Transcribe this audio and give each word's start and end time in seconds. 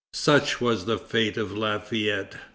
Such 0.15 0.59
was 0.59 0.85
the 0.85 0.97
fate 0.97 1.37
of 1.37 1.51
Lafayette. 1.55 2.35